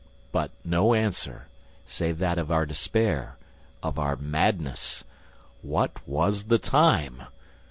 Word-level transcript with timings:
But 0.31 0.49
no 0.65 0.95
answer, 0.95 1.45
save 1.85 2.17
that 2.17 2.39
of 2.39 2.49
our 2.51 2.65
despair, 2.65 3.37
of 3.83 3.99
our 3.99 4.15
madness: 4.15 5.03
what 5.61 5.91
was 6.07 6.45
the 6.45 6.57
time? 6.57 7.21